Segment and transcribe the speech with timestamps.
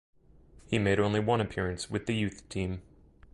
[0.65, 2.81] He made only one appearance with the youth team.